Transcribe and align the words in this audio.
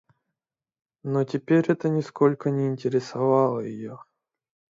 Но 1.03 1.23
теперь 1.25 1.65
это 1.69 1.87
нисколько 1.87 2.49
не 2.49 2.65
интересовало 2.65 3.59
ее. 3.59 3.99